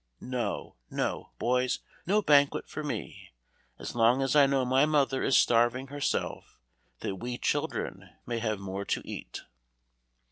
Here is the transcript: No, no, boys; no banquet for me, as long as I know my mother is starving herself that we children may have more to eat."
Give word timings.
No, 0.19 0.77
no, 0.89 1.29
boys; 1.37 1.77
no 2.07 2.23
banquet 2.23 2.67
for 2.67 2.83
me, 2.83 3.33
as 3.77 3.93
long 3.93 4.23
as 4.23 4.35
I 4.35 4.47
know 4.47 4.65
my 4.65 4.83
mother 4.83 5.21
is 5.21 5.37
starving 5.37 5.89
herself 5.89 6.59
that 7.01 7.17
we 7.17 7.37
children 7.37 8.09
may 8.25 8.39
have 8.39 8.59
more 8.59 8.83
to 8.83 9.03
eat." 9.05 9.41